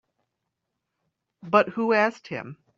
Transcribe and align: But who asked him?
But 1.43 1.69
who 1.69 1.93
asked 1.93 2.27
him? 2.29 2.57